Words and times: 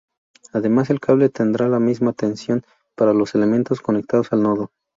Además, 0.51 0.89
el 0.89 0.99
cable 0.99 1.29
tendrá 1.29 1.67
la 1.69 1.79
misma 1.79 2.13
tensión 2.13 2.63
para 2.95 3.13
los 3.13 3.35
elementos 3.35 3.81
conectados 3.81 4.33
al 4.33 4.41
nodo. 4.41 4.71